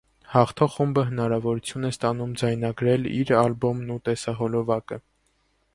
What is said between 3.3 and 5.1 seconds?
ալբոմն ու տեսահոլովակը։